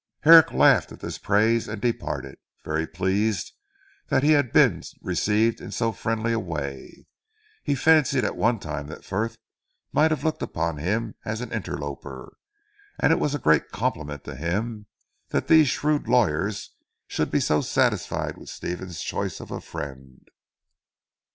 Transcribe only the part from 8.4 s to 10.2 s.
time that Frith might